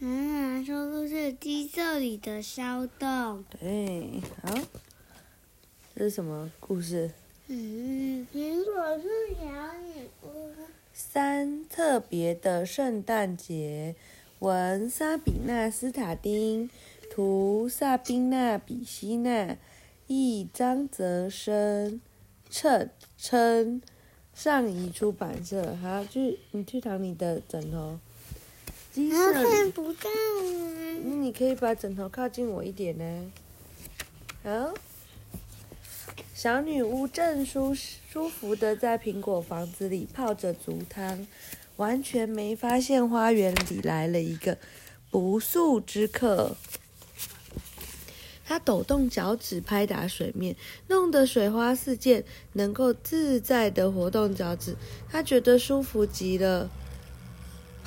[0.00, 3.44] 嗯，说故事鸡舍里的骚动。
[3.58, 4.56] 对，好，
[5.96, 7.10] 这是什么故事？
[7.48, 9.44] 嗯，苹果是小
[9.82, 10.52] 女巫。
[10.92, 13.96] 三特别的圣诞节，
[14.38, 16.70] 文莎比娜斯塔丁，
[17.10, 19.56] 图萨宾娜比希娜，
[20.06, 22.00] 译张泽生，
[22.48, 23.82] 称称
[24.32, 25.74] 上译出版社。
[25.74, 27.98] 好，去你去躺你的枕头。
[29.10, 30.40] 看不到啊。
[31.04, 33.32] 嗯你可以把枕头靠近我一点呢。
[34.42, 34.74] 好。
[36.34, 41.26] 小女巫正舒舒服的在苹果房子里泡着足汤，
[41.76, 44.56] 完全没发现花园里来了一个
[45.10, 46.56] 不速之客。
[48.44, 50.54] 她抖动脚趾拍打水面，
[50.86, 54.76] 弄得水花四溅，能够自在的活动脚趾，
[55.10, 56.70] 她觉得舒服极了。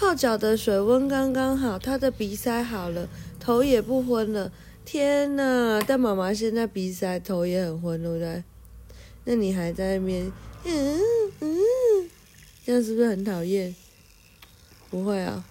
[0.00, 3.06] 泡脚的水温刚刚好，她的鼻塞好了，
[3.38, 4.50] 头也不昏了。
[4.82, 5.78] 天呐！
[5.86, 8.42] 但妈妈现在鼻塞，头也很昏，对不对？
[9.24, 10.32] 那你还在那边，
[10.64, 10.98] 嗯
[11.40, 11.58] 嗯，
[12.64, 13.76] 这样是不是很讨厌？
[14.88, 15.44] 不会啊，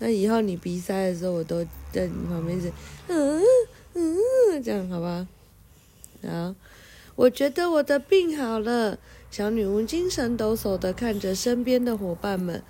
[0.00, 2.72] 那以后你鼻塞的时候，我都在你旁边是，
[3.06, 3.40] 嗯
[3.94, 5.28] 嗯，这样好吧？
[6.26, 6.56] 好，
[7.14, 8.98] 我觉得我的病好了。
[9.30, 12.62] 小女巫精神抖擞的看着身边的伙伴们，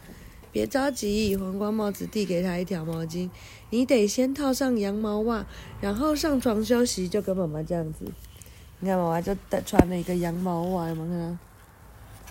[0.57, 3.29] 别着急，黄瓜帽子递给他一条毛巾。
[3.69, 5.45] 你得先套上羊毛袜，
[5.83, 8.11] 然后上床休息，就跟妈妈这样子。
[8.81, 11.39] 你看，妈妈就穿了一个羊毛袜，有没有看到？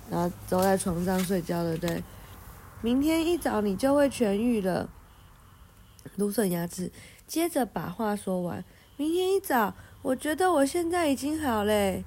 [0.09, 2.01] 然后都在床上睡觉了，对。
[2.81, 4.89] 明天一早你就会痊愈了。
[6.15, 6.91] 芦笋牙齿
[7.27, 8.65] 接着把话说完。
[8.97, 12.03] 明天一早，我觉得我现在已经好嘞。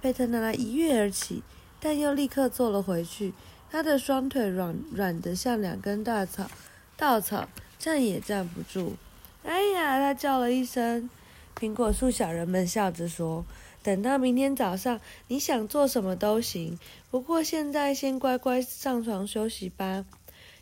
[0.00, 1.42] 贝特娜拉一跃而起，
[1.80, 3.34] 但又立刻坐了回去。
[3.72, 6.50] 他的双腿软软的像两根大草，
[6.94, 8.96] 稻草站也站不住。
[9.44, 9.98] 哎呀！
[9.98, 11.08] 他叫了一声。
[11.58, 13.46] 苹果树小人们笑着说
[13.82, 16.78] ：“等到明天早上，你想做什么都行。
[17.10, 20.04] 不过现在先乖乖上床休息吧。”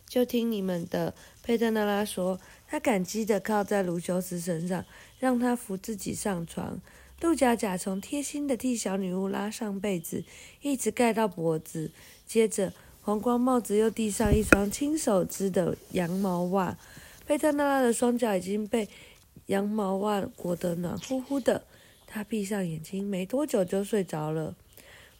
[0.06, 1.12] 就听你们的，
[1.43, 2.38] 佩特娜拉说。
[2.69, 4.84] 她感激地靠在卢修斯身上，
[5.19, 6.81] 让他扶自己上床。
[7.19, 10.22] 杜假假从贴心地替小女巫拉上被子，
[10.62, 11.91] 一直盖到脖子。
[12.25, 12.72] 接着，
[13.03, 16.77] 黄光帽子又递上一双亲手织的羊毛袜。
[17.27, 18.88] 佩特娜拉的双脚已经被
[19.47, 21.65] 羊毛袜裹得暖乎乎的，
[22.06, 24.55] 她闭上眼睛，没多久就睡着了。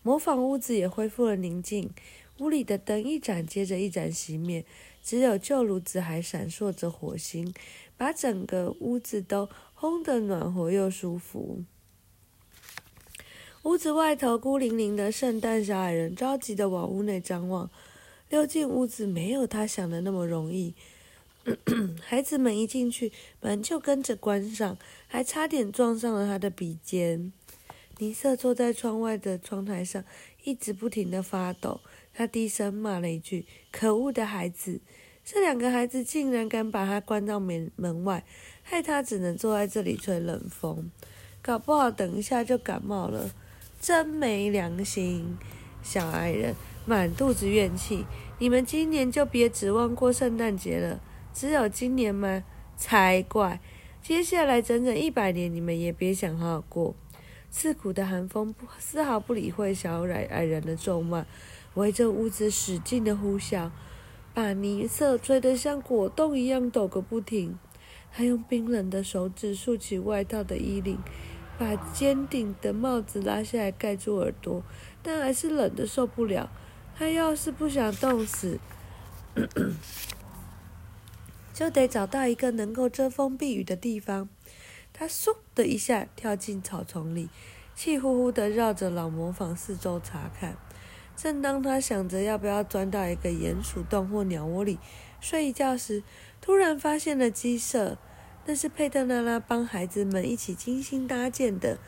[0.03, 1.91] 模仿屋子也恢复了宁静，
[2.39, 4.65] 屋里的灯一盏接着一盏熄灭，
[5.03, 7.55] 只有旧炉子还闪烁着火星，
[7.97, 9.49] 把整个屋子都
[9.79, 11.65] 烘得暖和又舒服。
[13.65, 17.71] 屋子外头孤零零的圣诞小矮人着急地往屋内张望，
[18.31, 20.75] 溜进屋子没有他想的那么容易。
[22.01, 23.13] 孩子们一进去，
[23.43, 27.35] 门就跟着关上，还差点撞上了他的鼻尖。
[27.99, 30.03] 尼瑟坐在窗外的窗台上，
[30.45, 31.83] 一直不停地发抖。
[32.15, 34.81] 他低声骂了一句：“可恶的孩子！”
[35.23, 38.25] 这两个孩子竟然敢把他关到门门外，
[38.63, 40.91] 害他只能坐在这里吹冷风。
[41.43, 43.31] 搞不好等一下就感冒了，
[43.81, 45.39] 真没良心！
[45.83, 46.55] 小矮人
[46.85, 48.05] 满肚子怨气。
[48.39, 51.01] 你们今年就别指望过圣诞节了。
[51.33, 52.45] 只有今年吗？
[52.77, 53.59] 才怪！
[54.03, 56.95] 接下来整整一百年，你们也别想好好过。
[57.51, 61.25] 刺骨的寒风不丝毫不理会小矮矮人的咒骂，
[61.75, 63.71] 围着屋子使劲的呼啸，
[64.35, 67.59] 把泥色吹得像果冻一样抖个不停。
[68.13, 70.99] 他用冰冷的手指竖起外套的衣领，
[71.61, 74.63] 把尖顶的帽子拉下来盖住耳朵，
[75.03, 76.51] 但还是冷得受不了。
[76.97, 78.59] 他要是不想冻死，
[81.53, 84.31] 就得找到一个能够遮风避雨的地方。
[84.95, 87.29] 他嗖的一下跳进草丛里，
[87.75, 90.57] 气呼呼地绕着老磨坊四周查看。
[91.15, 94.79] 正当他想着要不要钻到一个鼹鼠洞或鸟窝里
[95.21, 96.03] 睡一觉时，
[96.41, 97.99] 突然发现了鸡舍。
[98.47, 101.79] 那是佩特娜拉帮孩子们一起精心搭建的。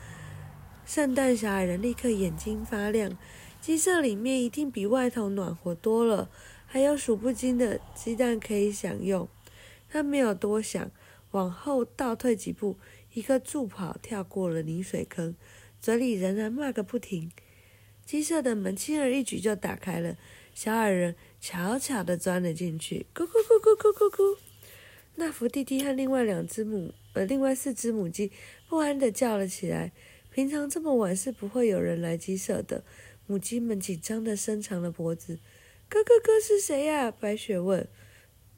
[0.85, 3.17] 圣诞小矮人立刻眼睛发亮，
[3.61, 6.29] 鸡舍里面一定比外头暖和多了，
[6.65, 9.27] 还有数不尽的鸡蛋可以享用。
[9.89, 10.91] 他没有多想，
[11.31, 12.77] 往后倒退几步，
[13.13, 15.35] 一个助跑跳过了泥水坑，
[15.79, 17.31] 嘴里仍然骂个不停。
[18.05, 20.17] 鸡舍的门轻而易举就打开了，
[20.53, 24.52] 小矮人悄悄地钻了进去，咕咕咕咕咕咕咕。
[25.15, 28.31] 那福弟弟和另外两只母呃，另外四只母鸡
[28.67, 29.91] 不安地叫了起来。
[30.31, 32.83] 平常这么晚是不会有人来鸡舍的。
[33.27, 35.39] 母鸡们紧张地伸长了脖子。
[35.87, 37.11] 咯咯咯，是谁呀？
[37.11, 37.87] 白雪问。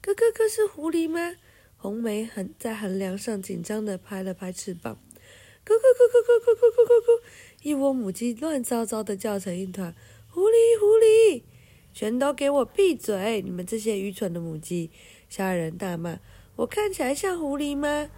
[0.00, 1.36] 哥哥哥是狐狸吗？
[1.76, 5.00] 红梅很在横梁上紧张的拍了拍翅膀。
[5.66, 7.22] 咕咕咕咕咕咕咕咕咕咕，
[7.62, 9.94] 一窝母鸡乱糟糟的叫成一团。
[10.28, 11.42] 狐狸狐狸，
[11.92, 13.42] 全都给我闭嘴！
[13.42, 14.90] 你们这些愚蠢的母鸡！
[15.28, 16.18] 小矮人大骂。
[16.56, 18.10] 我看起来像狐狸吗？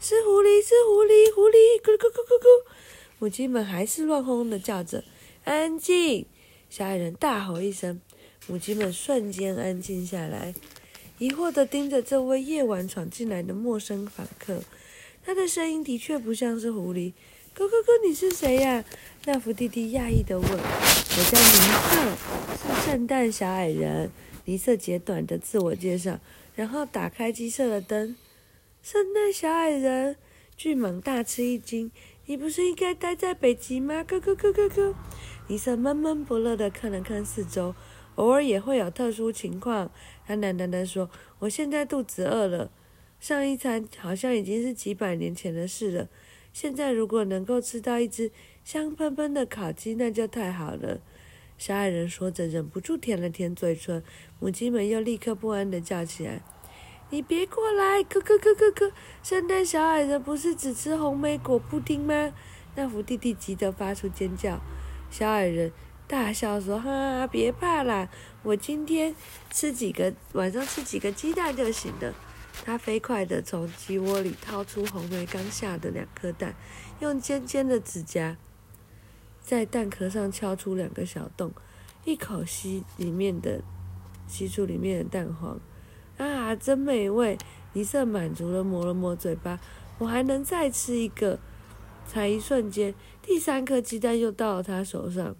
[0.00, 1.80] 是狐狸，是狐狸，狐狸！
[1.82, 2.70] 咕咕咕咕咕，
[3.18, 5.02] 母鸡们还是乱哄哄的叫着。
[5.44, 6.26] 安静！
[6.70, 8.00] 小矮人大吼一声，
[8.46, 10.54] 母鸡们瞬间安静下来，
[11.18, 14.62] 疑惑地盯着这位夜晚闯进来的陌生访客。
[15.24, 17.12] 他的声音的确不像是狐狸。
[17.56, 18.84] 咕咕咕，你是谁呀？
[19.24, 21.07] 那福弟弟讶异地问。
[21.20, 21.44] 我叫尼
[21.90, 24.08] 瑟，是圣诞小矮人。
[24.44, 26.20] 尼瑟简短的自我介绍，
[26.54, 28.14] 然后打开鸡舍的灯。
[28.84, 30.14] 圣诞小矮人，
[30.56, 31.90] 巨蟒大吃一惊。
[32.26, 34.04] 你不是应该待在北极吗？
[34.04, 34.94] 咯咯咯咯咯。
[35.48, 37.74] 尼瑟闷闷不乐地看了看四周，
[38.14, 39.90] 偶尔也会有特殊情况。
[40.24, 41.10] 他喃喃地说
[41.40, 42.70] ：“我现在肚子饿了，
[43.18, 46.08] 上一餐好像已经是几百年前的事了。
[46.52, 48.30] 现在如果能够吃到一只
[48.64, 51.00] 香喷喷的烤鸡，那就太好了。”
[51.58, 54.02] 小矮人说着，忍不住舔了舔嘴唇。
[54.38, 56.40] 母鸡们又立刻不安地叫起来。
[57.10, 58.02] 你别过来！
[58.04, 58.92] 咯咯咯咯咯！
[59.22, 62.32] 圣诞小矮人不是只吃红莓果布丁吗？
[62.76, 64.60] 那福弟弟急得发出尖叫。
[65.10, 65.72] 小矮人
[66.06, 68.08] 大笑说：“哈，别怕啦，
[68.42, 69.14] 我今天
[69.50, 72.14] 吃几个，晚上吃几个鸡蛋就行了。”
[72.64, 76.54] 他飞快地从鸡窝里掏出红梅刚下的两颗蛋，
[77.00, 78.36] 用尖尖的指甲
[79.40, 81.52] 在蛋壳上敲出两个小洞，
[82.04, 83.62] 一口吸里面的，
[84.26, 85.58] 吸出里面的蛋黄。
[86.18, 87.38] 啊，真美味！
[87.72, 89.60] 一色满足的抹了抹嘴巴，
[89.98, 91.38] 我还能再吃一个。
[92.06, 95.36] 才一瞬间，第三颗鸡蛋又到了他手上。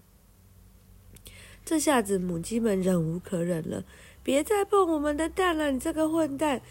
[1.65, 3.85] 这下子母鸡们忍无可忍了，
[4.23, 6.63] 别再碰我们的蛋了，你这个混蛋！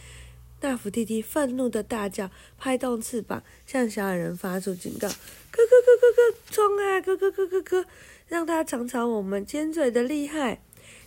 [0.59, 5.13] 大福弟弟愤怒的大叫，拍动翅膀向小矮人发出警告：咯
[5.53, 6.99] 咯咯咯咯，冲啊！
[7.01, 7.85] 咯咯咯咯咯，
[8.27, 10.59] 让他尝尝我们尖嘴的厉害。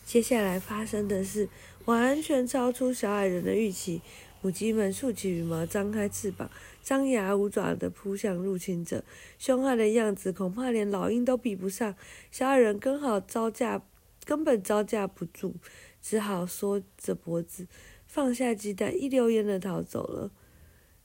[0.05, 1.49] 接下来发生的事。
[1.87, 4.02] 完全超出小矮人的预期，
[4.43, 6.49] 母鸡们竖起羽毛，张开翅膀，
[6.85, 9.03] 张牙舞爪地扑向入侵者，
[9.38, 11.96] 凶悍的样子恐怕连老鹰都比不上。
[12.31, 13.82] 小矮人刚好招架，
[14.25, 15.55] 根本招架不住，
[16.00, 17.67] 只好缩着脖子，
[18.12, 20.33] 放下鸡蛋，一溜烟的逃走了。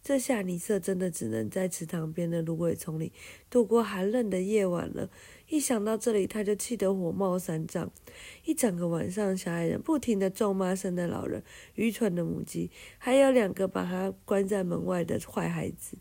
[0.01, 3.13] 这下尼瑟真的只能在池塘边的芦苇丛里
[3.47, 5.11] 度过寒冷的夜晚了。
[5.47, 7.91] 一想到这里，他就气得火冒三丈。
[8.43, 11.43] 一整个晚上，小矮人不停地咒骂圣诞老人、
[11.75, 15.99] 愚蠢的母鸡，还有两个把他关在门外的坏孩子。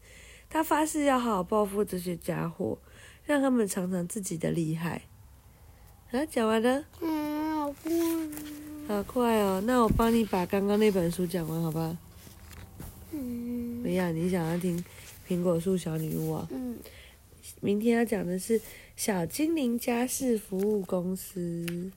[0.49, 2.79] 他发誓要好好报复这些家伙，
[3.25, 5.03] 让他们尝尝自己的厉害。
[6.13, 6.87] 啊，讲完了。
[7.03, 8.64] 嗯，好困。
[8.87, 9.63] 好快哦！
[9.65, 11.97] 那我帮你把刚刚那本书讲完，好吧？
[13.13, 13.83] 嗯。
[13.83, 14.15] 怎么样？
[14.15, 14.79] 你想要听
[15.27, 16.47] 《苹果树小女巫》啊？
[16.51, 16.79] 嗯。
[17.61, 18.61] 明天要讲的是
[18.95, 21.91] 小精灵家事服务公司。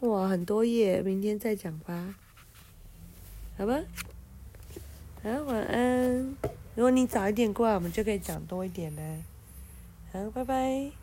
[0.00, 2.14] 哇，很多页，明天再讲吧。
[3.58, 3.80] 好吧。
[5.22, 6.36] 好，晚安。
[6.76, 9.24] 如果你早一点过来，我们就可以讲多一点呢。
[10.12, 10.99] 好，拜拜。